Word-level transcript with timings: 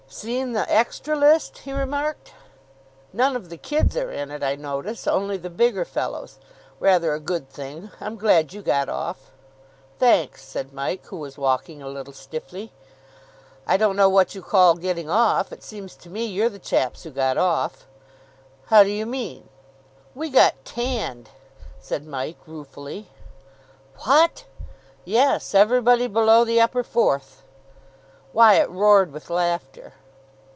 "Seen 0.13 0.51
the 0.51 0.69
'extra' 0.69 1.15
list?" 1.15 1.59
he 1.59 1.71
remarked. 1.71 2.33
"None 3.13 3.33
of 3.37 3.47
the 3.49 3.55
kids 3.55 3.95
are 3.95 4.11
in 4.11 4.29
it, 4.29 4.43
I 4.43 4.55
notice. 4.57 5.07
Only 5.07 5.37
the 5.37 5.49
bigger 5.49 5.85
fellows. 5.85 6.37
Rather 6.81 7.13
a 7.13 7.19
good 7.21 7.49
thing. 7.49 7.91
I'm 8.01 8.17
glad 8.17 8.51
you 8.51 8.61
got 8.61 8.89
off." 8.89 9.31
"Thanks," 9.99 10.43
said 10.43 10.73
Mike, 10.73 11.05
who 11.05 11.15
was 11.15 11.37
walking 11.37 11.81
a 11.81 11.87
little 11.87 12.11
stiffly. 12.11 12.73
"I 13.65 13.77
don't 13.77 13.95
know 13.95 14.09
what 14.09 14.35
you 14.35 14.41
call 14.41 14.75
getting 14.75 15.09
off. 15.09 15.53
It 15.53 15.63
seems 15.63 15.95
to 15.95 16.09
me 16.09 16.25
you're 16.25 16.49
the 16.49 16.59
chaps 16.59 17.03
who 17.03 17.09
got 17.11 17.37
off." 17.37 17.87
"How 18.65 18.83
do 18.83 18.89
you 18.89 19.05
mean?" 19.05 19.47
"We 20.13 20.29
got 20.29 20.65
tanned," 20.65 21.29
said 21.79 22.05
Mike 22.05 22.39
ruefully. 22.45 23.07
"What!" 24.03 24.43
"Yes. 25.05 25.55
Everybody 25.55 26.07
below 26.07 26.43
the 26.43 26.59
Upper 26.59 26.83
Fourth." 26.83 27.43
Wyatt 28.33 28.69
roared 28.69 29.13
with 29.13 29.29
laughter. 29.29 29.93